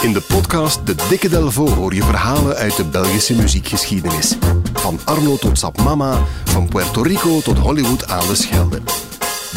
In 0.00 0.12
de 0.12 0.20
podcast 0.20 0.86
De 0.86 0.94
Dikke 1.08 1.28
Delvo 1.28 1.68
hoor 1.68 1.94
je 1.94 2.02
verhalen 2.02 2.56
uit 2.56 2.76
de 2.76 2.84
Belgische 2.84 3.34
muziekgeschiedenis. 3.34 4.36
Van 4.72 4.98
Arno 5.04 5.36
tot 5.36 5.58
Sap 5.58 5.82
Mama, 5.82 6.18
van 6.44 6.68
Puerto 6.68 7.02
Rico 7.02 7.40
tot 7.40 7.58
Hollywood 7.58 8.08
aan 8.08 8.26
de 8.26 8.34
Schelde. 8.34 8.80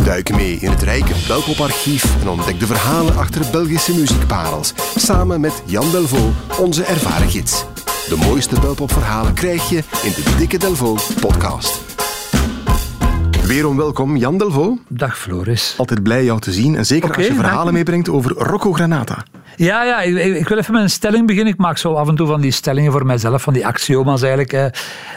Duik 0.04 0.36
mee 0.36 0.56
in 0.56 0.70
het 0.70 0.82
rijke 0.82 1.14
Belpoparchief 1.28 2.22
en 2.22 2.30
ontdek 2.30 2.60
de 2.60 2.66
verhalen 2.66 3.18
achter 3.18 3.42
Belgische 3.52 3.96
muziekparels. 3.96 4.74
Samen 4.96 5.42
met 5.42 5.64
Jan 5.66 5.92
Delvo, 5.92 6.32
onze 6.60 6.84
ervaren 6.84 7.30
gids. 7.30 7.66
De 8.10 8.16
mooiste 8.16 8.60
Belpopverhalen 8.60 9.34
krijg 9.34 9.70
je 9.70 9.84
in 10.04 10.12
de 10.12 10.36
Dikke 10.38 10.58
Delvo 10.58 10.98
podcast. 11.20 11.82
Weerom 13.46 13.78
welkom, 13.78 14.18
Jan 14.18 14.38
Delvo. 14.38 14.78
Dag 14.88 15.18
Floris. 15.18 15.74
Altijd 15.78 16.04
blij 16.04 16.24
jou 16.24 16.40
te 16.40 16.52
zien 16.52 16.76
en 16.76 16.86
zeker 16.86 17.16
als 17.16 17.28
je 17.28 17.34
verhalen 17.34 17.74
meebrengt 17.74 18.10
over 18.10 18.32
Rocco 18.32 18.74
Granata. 18.74 19.26
Ja, 19.56 19.84
ja 19.84 20.02
ik, 20.02 20.16
ik- 20.36 20.48
wil 20.48 20.58
even 20.58 20.74
met 20.74 20.82
een 20.82 20.90
stelling 20.90 21.28
beginnen. 21.28 21.54
Ik 21.54 21.60
maak 21.60 21.78
zo 21.78 21.94
af 21.94 22.08
en 22.08 22.16
toe 22.16 22.28
van 22.28 22.42
die 22.42 22.52
stellingen 22.52 22.92
voor 22.92 23.06
mijzelf, 23.06 23.42
van 23.42 23.54
die 23.54 23.68
axioma's 23.68 24.22
eigenlijk. 24.22 24.54
eh. 24.54 24.66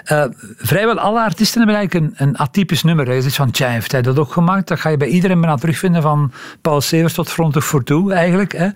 Eh, 0.04 0.24
vrijwel 0.56 0.98
alle 0.98 1.20
artiesten 1.20 1.58
hebben 1.60 1.76
eigenlijk 1.76 2.20
een, 2.20 2.28
een 2.28 2.36
atypisch 2.36 2.82
nummer. 2.82 3.14
Je 3.14 3.22
zegt 3.22 3.34
van, 3.36 3.50
tja, 3.50 3.68
heeft 3.68 3.92
hij 3.92 4.02
dat 4.02 4.18
ook 4.18 4.32
gemaakt? 4.32 4.68
Dat 4.68 4.80
ga 4.80 4.88
je 4.88 4.96
bij 4.96 5.08
iedereen 5.08 5.40
bijna 5.40 5.56
terugvinden, 5.56 6.02
van 6.02 6.32
Paul 6.60 6.80
Severs 6.80 7.14
tot 7.14 7.30
Frontig 7.30 7.64
voor 7.64 7.82
Toe 7.84 8.12
eigenlijk. 8.12 8.52
Hè. 8.52 8.68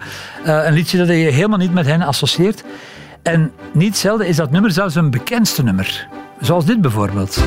Eh, 0.44 0.66
een 0.66 0.72
liedje 0.72 0.98
dat 0.98 1.08
je 1.08 1.14
helemaal 1.14 1.58
niet 1.58 1.72
met 1.74 1.86
hen 1.86 2.02
associeert. 2.02 2.64
En 3.22 3.52
niet 3.72 3.96
zelden 3.96 4.26
is 4.26 4.36
dat 4.36 4.50
nummer 4.50 4.70
zelfs 4.70 4.94
een 4.94 5.10
bekendste 5.10 5.62
nummer. 5.62 6.06
Zoals 6.40 6.64
dit 6.64 6.80
bijvoorbeeld. 6.80 7.38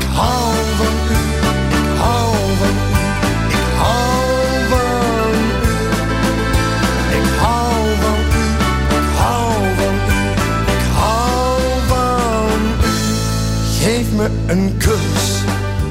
Een 14.52 14.74
kus. 14.78 15.40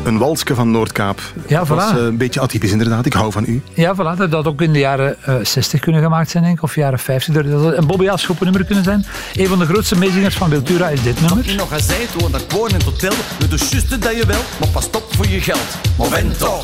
Een 0.04 0.17
walske 0.17 0.56
van 0.56 0.72
Noordkaap. 0.72 1.22
Ja, 1.48 1.59
Dat 1.59 1.67
was 1.67 1.92
voilà. 1.92 1.98
eh, 1.98 2.04
een 2.04 2.17
beetje 2.17 2.40
atypisch 2.40 2.72
inderdaad. 2.72 3.06
Ik 3.06 3.14
hou 3.14 3.31
van 3.31 3.44
u. 3.48 3.62
Ja, 3.73 3.95
voilà, 3.95 4.18
dat 4.18 4.31
had 4.31 4.45
ook 4.48 4.62
in 4.62 4.73
de 4.73 4.80
jaren 4.80 5.16
eh, 5.23 5.36
60 5.44 5.80
kunnen 5.80 6.02
gemaakt 6.02 6.30
zijn, 6.30 6.44
denk 6.44 6.56
ik, 6.58 6.64
of 6.64 6.76
jaren 6.76 7.00
50. 7.00 7.34
Dat 7.34 7.62
had 7.64 7.78
een 7.78 7.88
Bobby 7.88 8.09
Aschoppen 8.09 8.45
nummer 8.45 8.66
kunnen 8.66 8.84
zijn. 8.84 9.06
Een 9.36 9.48
van 9.48 9.59
de 9.59 9.66
grootste 9.66 9.98
meezingers 9.98 10.36
van 10.36 10.50
Wiltura 10.50 10.88
is 10.90 11.03
dit 11.03 11.22
nummer. 11.22 11.50
Je 11.50 11.56
nog 11.56 11.70
gezegd, 11.73 12.22
woon 12.22 12.31
dat 12.31 12.45
gewoon 12.48 12.70
in 12.70 12.76
het 12.76 12.84
hotel. 12.84 13.12
Doe 13.38 13.48
de 13.48 13.68
juiste 13.70 13.98
dat 14.00 14.16
je 14.16 14.26
wel, 14.26 14.42
maar 14.59 14.70
pas 14.70 14.86
op 14.86 15.06
voor 15.09 15.28
je 15.28 15.42
geld. 15.42 15.68
Momento. 15.98 16.62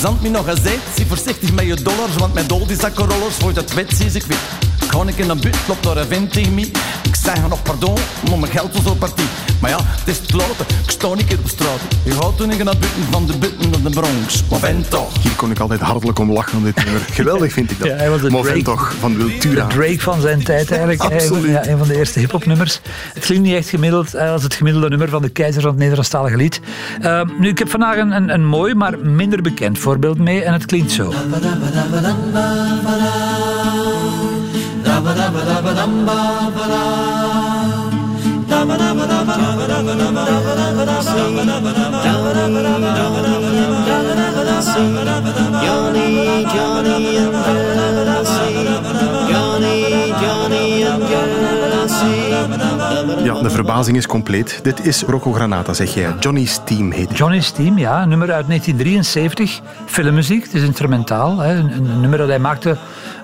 Zand 0.00 0.22
me 0.22 0.28
nog 0.28 0.44
gezegd, 0.48 0.82
zie 0.96 1.06
voorzichtig 1.06 1.52
met 1.52 1.66
je 1.66 1.74
dollars, 1.74 2.16
want 2.16 2.34
met 2.34 2.48
dol 2.48 2.66
die 2.66 2.76
zakkenrollers 2.76 3.34
voor 3.34 3.52
je 3.52 3.60
het 3.60 3.74
wet 3.74 3.92
zie 3.96 4.10
ik 4.12 4.22
weer. 4.22 4.38
Ga 4.96 5.06
ik 5.06 5.18
in 5.18 5.30
een 5.30 5.40
but, 5.40 5.56
loopt 5.68 5.82
daar 5.82 5.96
een 5.96 6.06
vent 6.06 6.32
tegen 6.32 6.54
mij. 6.54 6.70
Ik 7.02 7.16
zeg 7.16 7.48
nog 7.48 7.62
pardon, 7.62 7.94
maar 8.28 8.38
mijn 8.38 8.52
geld 8.52 8.72
was 8.72 8.92
op 8.92 8.98
partij. 8.98 9.24
Maar 9.60 9.70
ja, 9.70 9.78
het 9.80 10.08
is 10.08 10.18
te 10.18 10.36
laat, 10.36 10.60
ik 10.84 10.90
sta 10.90 11.14
niet 11.14 11.26
keer 11.26 11.38
op 11.38 11.48
straat. 11.48 11.80
Je 12.04 12.12
gaat 12.12 12.36
toen 12.36 12.50
ik 12.50 12.64
naar 12.64 12.76
buiten 12.78 13.02
van 13.10 13.26
de 13.26 13.38
butten 13.38 13.70
naar 13.70 13.82
de 13.82 13.90
Bronx. 13.90 14.44
Momento. 14.50 15.08
Hier 15.20 15.32
kon 15.36 15.50
ik 15.50 15.58
altijd 15.58 15.80
hartelijk 15.80 16.18
om 16.18 16.32
lachen 16.32 16.58
aan 16.58 16.64
dit 16.64 16.84
nummer. 16.84 17.00
Geweldig 17.20 17.52
vind 17.52 17.70
ik 17.70 17.78
dat. 17.78 17.88
Ja, 17.88 17.94
hij 17.94 18.10
was 18.10 18.20
Drake. 18.20 18.62
toch, 18.62 18.94
van 19.00 19.16
Wiltura. 19.16 19.66
De 19.66 19.74
Drake 19.74 20.00
van 20.00 20.20
zijn 20.20 20.44
tijd 20.44 20.70
eigenlijk. 20.70 21.00
Absoluut. 21.00 21.50
Ja, 21.50 21.66
een 21.66 21.78
van 21.78 21.88
de 21.88 21.96
eerste 21.96 22.18
hip-hop 22.18 22.46
nummers. 22.46 22.80
Het 23.14 23.24
klinkt 23.24 23.44
niet 23.44 23.54
echt 23.54 23.68
gemiddeld 23.68 24.16
als 24.16 24.42
het 24.42 24.54
gemiddelde 24.54 24.88
nummer 24.88 25.08
van 25.08 25.22
de 25.22 25.28
keizer 25.28 25.60
van 25.60 25.70
het 25.70 25.78
Nederlandstalige 25.78 26.36
lied. 26.36 26.60
Eh, 27.00 27.20
nu, 27.38 27.48
ik 27.48 27.58
heb 27.58 27.70
vandaag 27.70 27.96
een, 27.96 28.10
een, 28.10 28.34
een 28.34 28.46
mooi, 28.46 28.74
maar 28.74 28.98
minder 28.98 29.42
bekend 29.42 29.78
voorbeeld 29.78 30.18
mee 30.18 30.42
en 30.42 30.52
het 30.52 30.66
klinkt 30.66 30.92
zo. 30.92 31.12
Johnny, 45.62 46.44
Johnny 46.44 47.16
and 47.16 47.45
Ja, 53.26 53.42
de 53.42 53.50
verbazing 53.50 53.96
is 53.96 54.06
compleet. 54.06 54.60
Dit 54.62 54.86
is 54.86 55.02
Rocco 55.02 55.32
Granata, 55.32 55.72
zeg 55.72 55.94
jij. 55.94 56.14
Johnny's 56.20 56.60
Team 56.64 56.90
heet 56.90 57.08
het. 57.08 57.18
Johnny's 57.18 57.50
Team, 57.50 57.78
ja, 57.78 58.02
een 58.02 58.08
nummer 58.08 58.32
uit 58.32 58.46
1973. 58.46 59.60
Filmmuziek, 59.86 60.42
het 60.42 60.54
is 60.54 60.62
instrumentaal. 60.62 61.38
Hè, 61.38 61.54
een, 61.54 61.72
een 61.72 62.00
nummer 62.00 62.18
dat 62.18 62.28
hij 62.28 62.38
maakte 62.38 62.76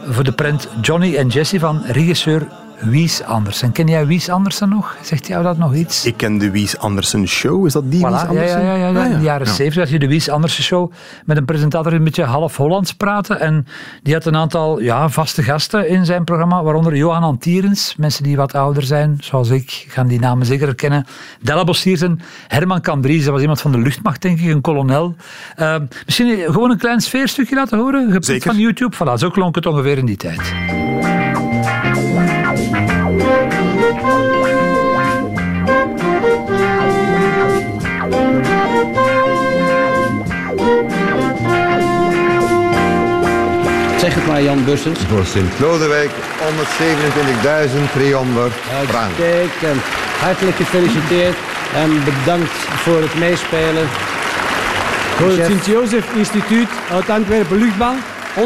voor 0.09 0.25
de 0.25 0.33
prent 0.33 0.69
Johnny 0.81 1.17
en 1.17 1.29
Jesse 1.29 1.59
van 1.59 1.83
regisseur 1.87 2.47
Wies 2.83 3.23
Andersen. 3.23 3.73
Ken 3.73 3.87
jij 3.87 4.07
Wies 4.07 4.29
Andersen 4.29 4.69
nog? 4.69 4.97
Zegt 5.03 5.27
jou 5.27 5.43
dat 5.43 5.59
nog 5.59 5.75
iets? 5.75 6.07
Ik 6.07 6.17
ken 6.17 6.39
de 6.39 6.51
Wies 6.51 6.79
Andersen 6.79 7.29
Show. 7.29 7.67
Is 7.67 7.73
dat 7.73 7.91
die 7.91 8.01
Wies 8.01 8.09
Voilà, 8.09 8.15
ja, 8.21 8.27
Andersen? 8.27 8.65
ja, 8.65 8.75
ja, 8.75 8.89
ja, 8.89 9.01
Ah, 9.01 9.11
in 9.11 9.17
de 9.19 9.25
jaren 9.25 9.47
Ja. 9.47 9.53
70 9.53 9.83
had 9.83 9.93
je 9.93 9.99
de 9.99 10.07
Wies 10.09 10.29
Andersen 10.29 10.63
show 10.65 10.93
met 11.25 11.37
een 11.37 11.45
presentator 11.45 11.91
die 11.91 11.99
een 11.99 12.05
beetje 12.05 12.25
half 12.25 12.57
Hollands 12.57 12.93
praten. 12.95 13.41
En 13.41 13.67
die 14.03 14.15
had 14.15 14.25
een 14.25 14.37
aantal 14.37 14.81
ja, 14.81 15.09
vaste 15.09 15.43
gasten 15.43 15.89
in 15.89 16.05
zijn 16.05 16.25
programma, 16.25 16.63
waaronder 16.63 16.97
Johan 16.97 17.23
Antierens. 17.23 17.95
Mensen 17.97 18.23
die 18.23 18.37
wat 18.37 18.55
ouder 18.55 18.83
zijn, 18.83 19.17
zoals 19.21 19.49
ik, 19.51 19.87
gaan 19.89 20.07
die 20.07 20.21
namen 20.21 20.47
zeker 20.47 20.67
herkennen. 20.67 21.07
Della 21.41 21.65
Bostiersen, 21.65 22.21
Herman 22.49 22.81
Cambries, 22.81 23.23
dat 23.25 23.33
was 23.33 23.41
iemand 23.41 23.61
van 23.61 23.73
de 23.73 23.79
luchtmacht, 23.79 24.23
denk 24.23 24.39
ik, 24.41 24.51
een 24.51 24.61
kolonel. 24.61 25.15
Eh, 25.57 25.77
misschien 26.07 26.39
gewoon 26.39 26.71
een 26.71 26.79
klein 26.79 27.01
sfeerstukje 27.01 27.55
laten 27.55 27.79
horen, 27.79 28.11
gepikt 28.13 28.45
van 28.45 28.57
YouTube. 28.59 28.97
Voilà, 28.97 29.15
zo 29.19 29.31
klonk 29.31 29.55
het 29.55 29.67
ongeveer 29.67 29.99
in 29.99 30.07
die 30.07 30.17
tijd. 30.17 30.41
Zeg 44.03 44.15
het 44.15 44.27
maar, 44.27 44.43
Jan 44.43 44.65
Bussens. 44.65 45.01
Voor 45.09 45.25
Sint-Lodewijk 45.25 46.11
127.300 46.11 46.15
frank. 48.89 49.19
Uitstekend. 49.19 49.83
Hartelijk 50.21 50.57
gefeliciteerd 50.57 51.37
en 51.75 52.05
bedankt 52.05 52.53
voor 52.85 53.01
het 53.01 53.15
meespelen. 53.15 53.89
Voor 55.17 55.29
het. 55.29 55.47
Sint-Jozef 55.47 56.15
Instituut 56.15 56.69
uit 56.91 57.11
Antwerpen 57.11 57.59
Luchtbouw 57.59 57.95
172.700 58.35 58.41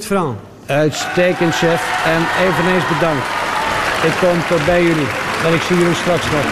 francs. 0.00 0.38
Uitstekend, 0.66 1.54
chef. 1.54 1.82
En 2.04 2.26
eveneens 2.46 2.84
bedankt. 2.94 3.26
Ik 4.04 4.12
kom 4.20 4.38
tot 4.48 4.64
bij 4.64 4.82
jullie. 4.82 5.08
En 5.46 5.54
ik 5.54 5.62
zie 5.62 5.78
jullie 5.78 5.94
straks 5.94 6.30
nog. 6.30 6.44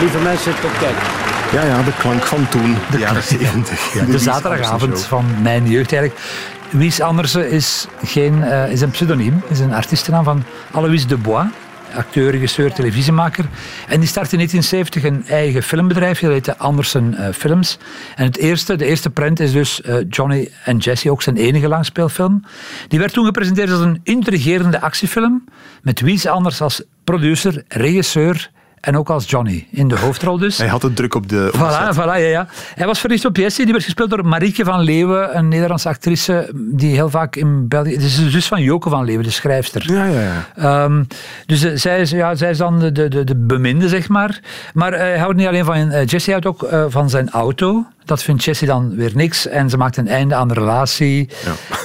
Lieve 0.00 0.18
mensen, 0.18 0.54
tot 0.60 0.78
kijk. 0.78 1.21
Ja, 1.52 1.64
ja, 1.64 1.82
de 1.82 1.92
klank 1.98 2.22
van 2.22 2.48
toen, 2.48 2.76
de 2.90 2.98
jaren 2.98 3.22
70. 3.22 3.94
Ja, 3.94 4.04
de 4.04 4.18
zaterdagavond 4.18 5.04
van 5.04 5.24
mijn 5.42 5.68
jeugd 5.68 5.92
eigenlijk. 5.92 6.22
Wies 6.70 7.00
Andersen 7.00 7.50
is, 7.50 7.86
geen, 8.04 8.42
eh, 8.42 8.70
is 8.70 8.80
een 8.80 8.90
pseudoniem, 8.90 9.42
is 9.48 9.58
een 9.58 9.72
artiestennaam 9.72 10.24
van 10.24 10.44
Alois 10.70 11.06
de 11.06 11.16
Bois. 11.16 11.46
Acteur, 11.94 12.30
regisseur, 12.30 12.72
televisiemaker. 12.72 13.44
En 13.88 14.00
die 14.00 14.08
startte 14.08 14.36
in 14.36 14.38
1970 14.38 15.04
een 15.04 15.26
eigen 15.26 15.62
filmbedrijf. 15.62 16.20
Dat 16.20 16.30
heette 16.30 16.56
Andersen 16.56 17.14
eh, 17.14 17.32
Films. 17.34 17.78
En 18.16 18.24
het 18.24 18.36
eerste, 18.36 18.76
de 18.76 18.86
eerste 18.86 19.10
prent 19.10 19.40
is 19.40 19.52
dus 19.52 19.82
eh, 19.82 19.96
Johnny 20.08 20.50
en 20.64 20.76
Jesse, 20.76 21.10
ook 21.10 21.22
zijn 21.22 21.36
enige 21.36 21.68
langspeelfilm. 21.68 22.44
Die 22.88 22.98
werd 22.98 23.12
toen 23.12 23.24
gepresenteerd 23.24 23.70
als 23.70 23.80
een 23.80 24.00
intrigerende 24.02 24.80
actiefilm. 24.80 25.44
Met 25.82 26.00
Wies 26.00 26.26
Anders 26.26 26.60
als 26.60 26.82
producer, 27.04 27.64
regisseur 27.68 28.50
en 28.82 28.96
ook 28.96 29.10
als 29.10 29.30
Johnny. 29.30 29.66
In 29.70 29.88
de 29.88 29.98
hoofdrol 29.98 30.38
dus. 30.38 30.58
Hij 30.58 30.68
had 30.68 30.82
het 30.82 30.96
druk 30.96 31.14
op 31.14 31.28
de... 31.28 31.50
op 31.52 31.60
Voilà, 31.60 31.96
voilà, 31.96 32.04
ja, 32.04 32.16
ja. 32.16 32.46
Hij 32.74 32.86
was 32.86 33.00
verliefd 33.00 33.24
op 33.24 33.36
Jessie, 33.36 33.64
die 33.64 33.72
werd 33.72 33.84
gespeeld 33.84 34.10
door 34.10 34.26
Marieke 34.26 34.64
van 34.64 34.80
Leeuwen, 34.80 35.36
een 35.36 35.48
Nederlandse 35.48 35.88
actrice 35.88 36.50
die 36.54 36.94
heel 36.94 37.10
vaak 37.10 37.36
in 37.36 37.68
België... 37.68 37.92
Het 37.92 38.02
is 38.02 38.16
de 38.16 38.30
zus 38.30 38.46
van 38.46 38.62
Joke 38.62 38.90
van 38.90 39.04
Leeuwen, 39.04 39.24
de 39.24 39.30
schrijfster. 39.30 39.92
Ja, 39.92 40.04
ja, 40.04 40.20
ja. 40.20 40.46
Ehm, 40.54 41.04
dus 41.46 41.62
eh, 41.62 41.76
zij, 41.76 42.00
is, 42.00 42.10
ja, 42.10 42.34
zij 42.34 42.50
is 42.50 42.58
dan 42.58 42.78
de, 42.78 42.92
de, 42.92 43.08
de, 43.08 43.24
de 43.24 43.36
beminde, 43.36 43.88
zeg 43.88 44.08
maar. 44.08 44.40
Maar 44.74 44.92
eh, 44.92 45.00
hij 45.00 45.18
houdt 45.18 45.36
niet 45.36 45.46
alleen 45.46 45.64
van 45.64 45.74
eh, 45.74 46.06
Jessie, 46.06 46.34
hij 46.34 46.42
houdt 46.42 46.62
ook 46.62 46.90
van 46.90 47.10
zijn 47.10 47.30
auto. 47.30 47.84
Dat 48.04 48.22
vindt 48.22 48.44
Jessie 48.44 48.66
dan 48.66 48.96
weer 48.96 49.10
niks. 49.14 49.46
En 49.46 49.70
ze 49.70 49.76
maakt 49.76 49.96
een 49.96 50.08
einde 50.08 50.34
aan 50.34 50.48
de 50.48 50.54
relatie. 50.54 51.28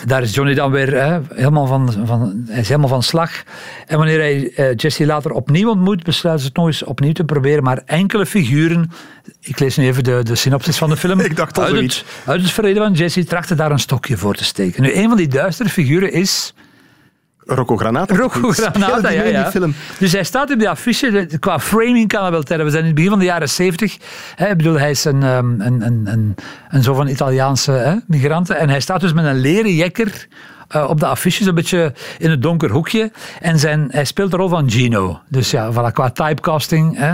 Daar 0.06 0.22
is 0.22 0.34
Johnny 0.34 0.54
dan 0.54 0.72
weer 0.72 0.94
hè, 0.94 1.20
helemaal, 1.34 1.66
van, 1.66 1.94
van, 2.06 2.44
hij 2.48 2.60
is 2.60 2.68
helemaal 2.68 2.90
van 2.90 3.04
slag. 3.04 3.44
En 3.88 3.98
wanneer 3.98 4.20
hij 4.20 4.52
eh, 4.56 4.76
Jessie 4.76 5.06
later 5.06 5.32
opnieuw 5.32 5.70
ontmoet, 5.70 6.04
besluiten 6.04 6.44
ze 6.44 6.50
het 6.50 6.58
nog 6.58 6.68
eens 6.68 6.84
opnieuw 6.84 7.12
te 7.12 7.24
proberen. 7.24 7.64
Maar 7.64 7.82
enkele 7.86 8.26
figuren... 8.26 8.92
Ik 9.42 9.60
lees 9.60 9.78
nu 9.78 9.86
even 9.86 10.04
de, 10.04 10.24
de 10.24 10.36
synopsis 10.36 10.78
van 10.78 10.90
de 10.90 10.98
film. 10.98 11.20
Ik 11.28 11.36
dacht 11.36 11.58
al 11.58 11.64
uit 11.64 11.76
het, 11.76 12.06
uit 12.26 12.42
het 12.42 12.52
verleden 12.52 12.84
van 12.84 12.94
Jessie 12.94 13.24
trachten 13.24 13.58
daar 13.58 13.72
een 13.72 13.80
stokje 13.80 14.18
voor 14.18 14.36
te 14.36 14.44
steken. 14.44 14.82
Nu, 14.82 14.94
een 14.94 15.08
van 15.08 15.18
die 15.18 15.28
duistere 15.28 15.70
figuren 15.70 16.12
is 16.12 16.54
Rocco 17.48 17.78
Granata. 17.78 18.16
Rocco 18.16 18.52
Granata, 18.52 19.10
ja, 19.10 19.24
ja. 19.24 19.44
die 19.44 19.52
film. 19.52 19.74
Dus 20.00 20.12
hij 20.12 20.24
staat 20.24 20.52
op 20.52 20.60
de 20.60 20.70
affiche. 20.70 21.30
Qua 21.40 21.60
framing 21.60 22.08
kan 22.08 22.22
hij 22.22 22.32
wel 22.32 22.44
tellen. 22.44 22.66
We 22.66 22.72
zijn 22.72 22.82
in 22.82 22.88
het 22.88 22.96
begin 22.96 23.12
van 23.12 23.20
de 23.20 23.26
jaren 23.26 23.50
zeventig. 23.50 23.98
Ik 24.38 24.58
bedoel, 24.58 24.80
hij 24.80 24.90
is 24.90 25.06
een, 25.06 25.24
ehm, 25.24 25.62
een, 25.62 25.82
een, 25.82 26.02
een, 26.06 26.36
een 26.70 26.84
zo 26.84 26.94
van 26.94 27.08
Italiaanse 27.08 27.72
hè, 27.72 27.96
migranten. 28.08 28.58
En 28.58 28.70
hij 28.70 28.80
staat 28.80 29.02
dus 29.02 29.14
met 29.14 29.26
een 29.26 29.40
leren 29.40 29.76
jekker 29.76 30.28
eh, 30.68 30.90
op 30.90 31.00
de 31.00 31.06
affiche, 31.06 31.48
een 31.48 31.56
beetje 31.56 31.94
in 32.18 32.30
het 32.30 32.42
donker 32.42 32.72
hoekje. 32.72 33.12
En 33.42 33.60
zijn, 33.60 33.88
hij 33.92 34.06
speelt 34.06 34.32
de 34.32 34.38
rol 34.38 34.50
van 34.50 34.72
Gino. 34.72 35.20
Dus 35.30 35.52
ja, 35.52 35.72
voilà, 35.72 35.92
qua 35.94 36.10
typecasting 36.10 36.98
hè, 36.98 37.14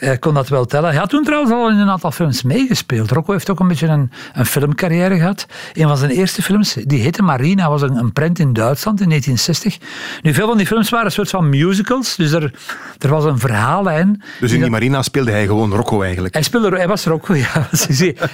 eh, 0.00 0.18
kon 0.18 0.34
dat 0.34 0.48
wel 0.48 0.64
tellen. 0.64 0.90
Hij 0.90 0.98
had 0.98 1.08
toen 1.08 1.24
trouwens 1.24 1.52
al 1.52 1.70
in 1.70 1.76
een 1.76 1.90
aantal 1.90 2.10
films 2.10 2.42
meegespeeld. 2.42 3.10
Rocco 3.10 3.32
heeft 3.32 3.50
ook 3.50 3.60
een 3.60 3.68
beetje 3.68 3.86
een, 3.86 4.10
een 4.32 4.46
filmcarrière 4.46 5.16
gehad. 5.16 5.46
Een 5.72 5.88
van 5.88 5.96
zijn 5.96 6.10
eerste 6.10 6.42
films, 6.42 6.76
die 6.84 7.00
heette 7.00 7.22
Marina, 7.22 7.68
was 7.68 7.82
een, 7.82 7.96
een 7.96 8.12
prent 8.12 8.38
in 8.38 8.52
Duitsland 8.52 9.00
in 9.00 9.08
1960. 9.08 9.88
Nu, 10.22 10.34
veel 10.34 10.46
van 10.46 10.56
die 10.56 10.66
films 10.66 10.90
waren 10.90 11.06
een 11.06 11.12
soort 11.12 11.30
van 11.30 11.48
musicals. 11.48 12.16
Dus 12.16 12.32
er, 12.32 12.52
er 12.98 13.08
was 13.08 13.24
een 13.24 13.38
verhaallijn. 13.38 14.22
Dus 14.40 14.52
in 14.52 14.60
die 14.60 14.70
Marina 14.70 15.02
speelde 15.02 15.30
hij 15.30 15.46
gewoon 15.46 15.72
Rocco 15.72 16.02
eigenlijk. 16.02 16.34
Hij, 16.34 16.42
speelde, 16.42 16.76
hij 16.76 16.88
was 16.88 17.04
Rocco, 17.04 17.34
ja. 17.44 17.68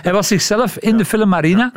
Hij 0.02 0.12
was 0.12 0.26
zichzelf 0.26 0.76
in 0.76 0.96
de 0.96 1.04
film 1.04 1.28
Marina. 1.28 1.72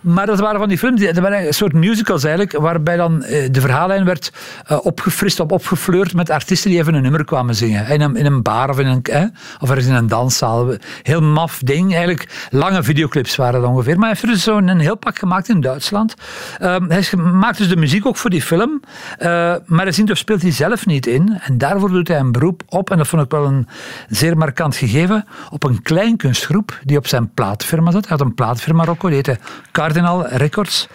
Maar 0.00 0.26
dat 0.26 0.40
waren 0.40 0.58
van 0.58 0.68
die 0.68 0.78
films, 0.78 1.00
dat 1.00 1.18
waren 1.18 1.46
een 1.46 1.54
soort 1.54 1.72
musicals 1.72 2.24
eigenlijk, 2.24 2.58
waarbij 2.58 2.96
dan 2.96 3.22
eh, 3.22 3.48
de 3.50 3.60
verhaallijn 3.60 4.04
werd 4.04 4.32
eh, 4.66 4.78
opgefrist, 4.82 5.40
op, 5.40 5.52
opgefleurd 5.52 6.14
met 6.14 6.30
artiesten 6.30 6.70
die 6.70 6.78
even 6.78 6.94
een 6.94 7.02
nummer 7.02 7.24
kwamen 7.24 7.54
zingen. 7.54 7.88
In 7.88 8.00
een, 8.00 8.16
in 8.16 8.26
een 8.26 8.42
bar 8.42 8.68
of 8.68 8.78
in 8.78 8.86
een, 8.86 9.32
of 9.60 9.68
ergens 9.68 9.86
in 9.86 9.94
een 9.94 10.06
danszaal. 10.06 10.74
Heel 11.02 11.22
maf 11.22 11.58
ding, 11.58 11.90
eigenlijk. 11.90 12.48
Lange 12.50 12.82
videoclips 12.82 13.36
waren 13.36 13.60
dat 13.60 13.70
ongeveer. 13.70 13.94
Maar 13.94 14.08
hij 14.08 14.08
heeft 14.08 14.22
er 14.22 14.28
dus 14.28 14.42
zo'n 14.42 14.78
heel 14.78 14.96
pak 14.96 15.18
gemaakt 15.18 15.48
in 15.48 15.60
Duitsland. 15.60 16.14
Ehm, 16.58 16.88
hij 16.88 17.04
maakt 17.18 17.58
dus 17.58 17.68
de 17.68 17.76
muziek 17.76 18.06
ook 18.06 18.16
voor 18.16 18.30
die 18.30 18.42
film. 18.42 18.82
Eh, 19.18 19.28
maar 19.66 19.86
hij 19.86 20.14
speelt 20.14 20.42
hij 20.42 20.52
zelf 20.52 20.86
niet 20.86 21.06
in. 21.06 21.38
En 21.40 21.58
daarvoor 21.58 21.90
doet 21.90 22.08
hij 22.08 22.18
een 22.18 22.32
beroep 22.32 22.62
op, 22.68 22.90
en 22.90 22.98
dat 22.98 23.06
vond 23.06 23.22
ik 23.22 23.30
wel 23.30 23.44
een 23.44 23.68
zeer 24.08 24.36
markant 24.36 24.76
gegeven, 24.76 25.26
op 25.50 25.64
een 25.64 25.82
klein 25.82 26.16
kunstgroep 26.16 26.78
die 26.82 26.96
op 26.96 27.06
zijn 27.06 27.30
plaatfirma 27.34 27.90
zat. 27.90 28.08
Hij 28.08 28.16
had 28.16 28.26
een 28.26 28.34
plaatfirma 28.34 28.84
Rocco, 28.84 29.06
die 29.06 29.16
heette 29.16 29.38
Cardinal 29.72 30.26
Records. 30.26 30.88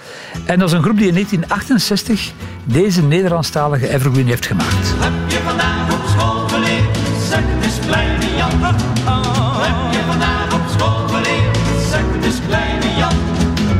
En 0.46 0.60
dat 0.60 0.68
is 0.68 0.76
een 0.76 0.84
groep 0.84 0.98
die 0.98 1.08
in 1.08 1.14
1968 1.14 2.32
deze 2.64 3.04
Nederlandstalige 3.04 3.90
evergreen 3.90 4.28
heeft 4.28 4.46
gemaakt. 4.46 4.94
Heb 4.98 5.32
je 5.32 5.40
vandaag 5.46 5.94
op 5.94 6.08
school 6.08 6.39
kleine 7.90 8.36
Jan. 8.36 8.52
Heb 9.68 9.94
je 9.94 10.02
vandaag 10.08 10.54
op 10.54 10.62
school 10.78 11.08
geleerd? 11.08 11.58
Zeg 11.90 12.02
het 12.14 12.26
eens 12.26 12.40
kleine 12.48 12.96
Jan. 12.98 13.16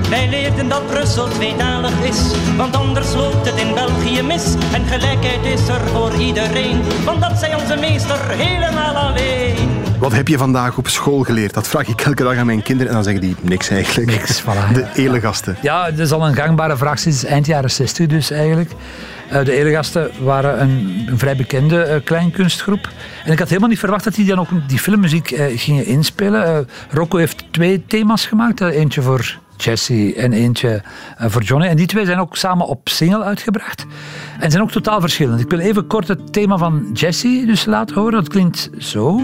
Wij 0.10 0.30
leerden 0.30 0.68
dat 0.70 0.88
Brussel 0.88 1.28
tweetalig 1.28 2.02
is, 2.02 2.20
want 2.58 2.76
anders 2.76 3.14
loopt 3.14 3.50
het 3.50 3.60
in 3.60 3.74
België 3.74 4.22
mis. 4.22 4.56
En 4.74 4.86
gelijkheid 4.86 5.46
is 5.46 5.68
er 5.68 5.88
voor 5.88 6.14
iedereen, 6.14 6.82
want 7.06 7.22
dat 7.22 7.40
zei 7.40 7.56
onze 7.62 7.76
meester 7.76 8.18
helemaal 8.30 8.96
alleen. 8.96 9.70
Wat 10.00 10.12
heb 10.12 10.28
je 10.28 10.38
vandaag 10.38 10.78
op 10.78 10.88
school 10.88 11.24
geleerd? 11.24 11.54
Dat 11.54 11.68
vraag 11.68 11.88
ik 11.88 12.02
elke 12.02 12.24
dag 12.24 12.36
aan 12.36 12.46
mijn 12.46 12.62
kinderen 12.62 12.88
en 12.88 12.94
dan 12.94 13.04
zeggen 13.04 13.22
die 13.22 13.36
niks 13.42 13.70
eigenlijk. 13.70 14.12
Niks, 14.12 14.42
voilà. 14.42 14.74
De 14.74 14.86
elegasten. 14.96 15.58
Ja, 15.62 15.92
dat 15.92 16.00
is 16.00 16.12
al 16.12 16.28
een 16.28 16.36
gangbare 16.36 16.78
vraag 16.78 17.00
sinds 17.00 17.26
eind 17.26 17.46
jaren 17.46 17.72
60 17.72 18.08
dus 18.08 18.32
eigenlijk. 18.32 18.72
Eh, 19.30 19.46
de 19.46 19.52
Elegasten 19.52 20.12
waren 20.22 20.62
een, 20.62 21.06
een 21.08 21.18
vrij 21.20 21.36
bekende 21.36 21.82
eh, 21.84 22.04
kleinkunstgroep. 22.04 22.90
En 23.26 23.32
ik 23.32 23.40
had 23.40 23.48
helemaal 23.48 23.70
niet 23.70 23.80
verwacht 23.80 24.04
dat 24.04 24.16
die 24.16 24.26
dan 24.26 24.40
ook 24.40 24.50
die 24.68 24.80
filmmuziek 24.80 25.32
eh, 25.32 25.60
gingen 25.60 25.86
inspelen. 25.86 26.46
Eh, 26.46 26.58
Rocco 26.90 27.18
heeft 27.18 27.44
twee 27.52 27.86
thema's 27.88 28.26
gemaakt. 28.26 28.62
eh, 28.62 28.68
eentje 28.76 29.02
voor 29.02 29.38
Jesse 29.58 30.14
en 30.16 30.34
eentje 30.34 30.82
eh, 31.18 31.30
voor 31.30 31.42
Johnny. 31.42 31.68
En 31.68 31.76
die 31.76 31.88
twee 31.88 32.06
zijn 32.06 32.20
ook 32.20 32.36
samen 32.36 32.68
op 32.68 32.90
single 32.90 33.24
uitgebracht. 33.24 33.86
En 34.40 34.52
zijn 34.52 34.64
ook 34.64 34.72
totaal 34.72 35.00
verschillend. 35.02 35.40
Ik 35.40 35.50
wil 35.50 35.60
even 35.60 35.88
kort 35.88 36.08
het 36.08 36.34
thema 36.34 36.58
van 36.58 36.90
Jesse 36.94 37.44
dus 37.46 37.66
laten 37.66 37.96
horen. 37.96 38.12
Dat 38.14 38.28
klinkt 38.28 38.70
zo. 38.78 39.22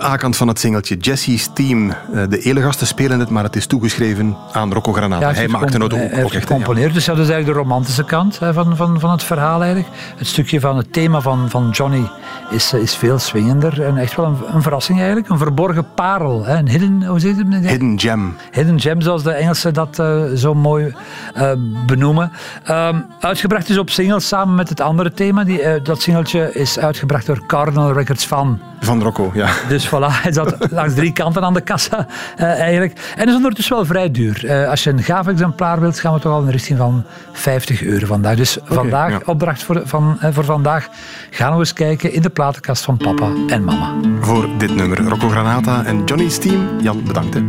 De 0.00 0.06
A-kant 0.06 0.36
van 0.36 0.48
het 0.48 0.58
singeltje. 0.58 0.96
Jesse's 0.96 1.50
Team. 1.52 1.90
Eh, 1.90 2.22
De 2.28 2.38
elegasten 2.38 2.86
spelen 2.86 3.20
het, 3.20 3.30
maar 3.30 3.42
het 3.44 3.56
is 3.56 3.66
toegeschreven 3.66 4.36
aan 4.52 4.72
Rocco 4.72 4.92
Granata. 4.92 5.28
Ja, 5.28 5.34
hij 5.34 5.48
maakte 5.48 5.82
het 5.82 5.82
ook, 5.82 5.98
hij 5.98 6.04
ook 6.24 6.32
heeft 6.32 6.50
echt. 6.50 6.66
hè, 6.66 6.80
ja. 6.80 6.88
Dus 6.88 7.04
dat 7.04 7.18
is 7.18 7.28
eigenlijk 7.28 7.46
de 7.46 7.52
romantische 7.52 8.04
kant 8.04 8.38
hè, 8.38 8.52
van, 8.52 8.76
van, 8.76 9.00
van 9.00 9.10
het 9.10 9.22
verhaal 9.22 9.62
eigenlijk. 9.62 9.94
Het 10.16 10.26
stukje 10.26 10.60
van 10.60 10.76
het 10.76 10.92
thema 10.92 11.20
van, 11.20 11.50
van 11.50 11.70
Johnny 11.70 12.02
is, 12.50 12.72
eh, 12.72 12.80
is 12.80 12.94
veel 12.94 13.18
swingender. 13.18 13.82
En 13.82 13.96
echt 13.96 14.16
wel 14.16 14.26
een, 14.26 14.36
een 14.54 14.62
verrassing 14.62 14.98
eigenlijk. 14.98 15.28
Een 15.28 15.38
verborgen 15.38 15.86
parel. 15.94 16.44
Hè. 16.44 16.56
Een 16.56 16.68
hidden, 16.68 17.04
hoe 17.06 17.20
je 17.20 17.34
het? 17.34 17.66
Hidden 17.70 17.98
gem. 18.00 18.36
Hidden 18.52 18.80
gem, 18.80 19.00
zoals 19.00 19.22
de 19.22 19.32
Engelsen 19.32 19.74
dat 19.74 19.98
eh, 19.98 20.22
zo 20.34 20.54
mooi 20.54 20.94
eh, 21.34 21.52
benoemen. 21.86 22.32
Ehm, 22.64 23.00
uitgebracht 23.20 23.68
is 23.68 23.78
op 23.78 23.90
single 23.90 24.20
samen 24.20 24.54
met 24.54 24.68
het 24.68 24.80
andere 24.80 25.12
thema. 25.12 25.44
Die, 25.44 25.62
eh, 25.62 25.84
dat 25.84 26.02
singeltje 26.02 26.52
is 26.52 26.78
uitgebracht 26.78 27.26
door 27.26 27.46
Cardinal 27.46 27.92
Records 27.92 28.26
van. 28.26 28.60
Van 28.80 29.02
Rocco, 29.02 29.30
ja. 29.34 29.48
Dus 29.68 29.88
voilà, 29.88 30.22
hij 30.22 30.32
zat 30.32 30.56
langs 30.70 30.94
drie 30.94 31.12
kanten 31.12 31.42
aan 31.42 31.54
de 31.54 31.60
kassa 31.60 32.06
eh, 32.36 32.60
eigenlijk. 32.60 33.14
En 33.16 33.28
is 33.28 33.34
ondertussen 33.34 33.76
wel 33.76 33.84
vrij 33.84 34.10
duur. 34.10 34.46
Eh, 34.46 34.68
als 34.68 34.84
je 34.84 34.90
een 34.90 35.02
gaaf 35.02 35.26
exemplaar 35.26 35.80
wilt, 35.80 36.00
gaan 36.00 36.14
we 36.14 36.20
toch 36.20 36.32
al 36.32 36.40
in 36.40 36.46
de 36.46 36.52
richting 36.52 36.78
van 36.78 37.04
50 37.32 37.82
euro 37.82 38.06
vandaag. 38.06 38.36
Dus 38.36 38.58
vandaag, 38.64 39.10
ja. 39.10 39.20
opdracht 39.24 39.62
voor, 39.62 39.82
van, 39.84 40.16
eh, 40.20 40.30
voor 40.32 40.44
vandaag, 40.44 40.88
gaan 41.30 41.52
we 41.52 41.58
eens 41.58 41.72
kijken 41.72 42.12
in 42.12 42.22
de 42.22 42.30
platenkast 42.30 42.84
van 42.84 42.96
papa 42.96 43.30
en 43.46 43.64
mama. 43.64 43.94
Voor 44.20 44.48
dit 44.58 44.74
nummer. 44.74 45.08
Rocco 45.08 45.28
Granata 45.28 45.84
en 45.84 46.04
Johnny's 46.04 46.38
Team. 46.38 46.68
Jan, 46.80 47.02
bedankt. 47.04 47.34
Hè. 47.34 47.40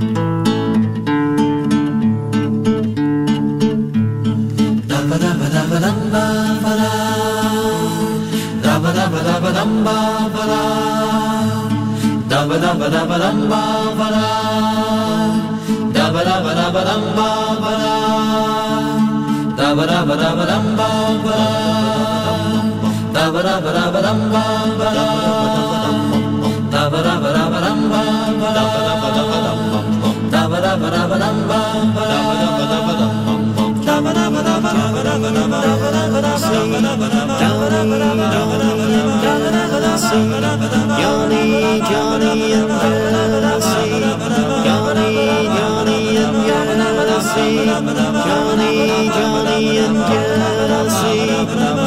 Sing. 36.41 37.20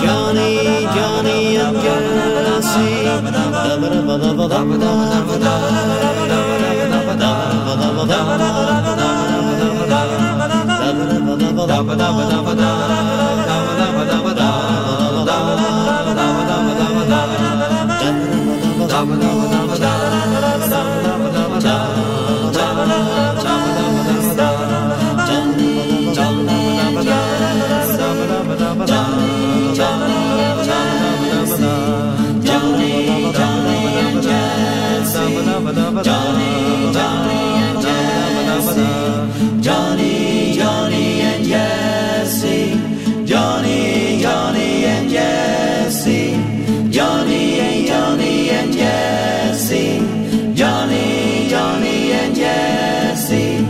Johnny, 0.05 0.85
Johnny 0.95 1.57
and 1.57 1.77
Jesse. 1.83 3.05
Da 21.65 22.24
Johnny, 39.65 40.53
Johnny 40.53 41.23
and 41.23 41.43
Jesse. 41.43 42.77
Johnny, 43.25 44.21
Johnny 44.21 44.85
and 44.85 45.09
Jesse. 45.09 46.37
Johnny 46.91 47.61
and 47.61 47.87
Johnny 47.87 48.51
and 48.51 48.71
Jesse. 48.75 50.01
Johnny, 50.55 51.49
Johnny 51.49 52.13
and 52.13 52.37
Jesse. 52.37 53.65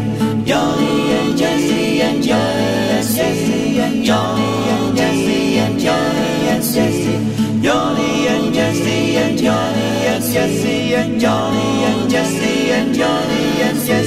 Johnny 0.45 1.13
and 1.13 1.39
Jesse 1.39 2.03
and 2.03 2.25
Jesse. 2.25 4.03
Johnny 4.03 4.51
and 4.75 4.97
Jesse 4.97 5.59
and 5.59 5.79
Jesse. 5.79 7.63
Johnny 7.63 8.27
and 8.27 8.53
Jesse 8.53 9.17
and 9.17 9.39
Johnny 9.39 10.07
and 10.11 10.25
Jesse 10.25 10.95
and 10.97 11.21
Johnny 11.21 11.85
and 11.85 12.11
Jesse 12.11 12.73
and 12.73 12.93
Johnny 12.93 13.63
and 13.63 13.79
Jesse. 13.79 14.04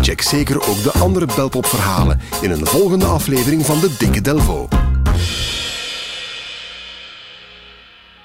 Check 0.00 0.22
zeker 0.22 0.68
ook 0.68 0.82
de 0.82 0.92
andere 0.92 1.26
belpopverhalen 1.36 2.20
in 2.40 2.50
een 2.50 2.66
volgende 2.66 3.06
aflevering 3.06 3.66
van 3.66 3.80
de 3.80 3.94
Dikke 3.98 4.20
Delvo. 4.20 4.79